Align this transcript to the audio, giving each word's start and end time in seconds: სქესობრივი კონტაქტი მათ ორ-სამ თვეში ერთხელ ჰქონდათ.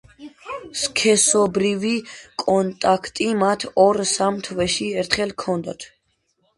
სქესობრივი 0.83 1.91
კონტაქტი 2.45 3.31
მათ 3.45 3.69
ორ-სამ 3.87 4.43
თვეში 4.51 4.93
ერთხელ 5.07 5.41
ჰქონდათ. 5.41 5.93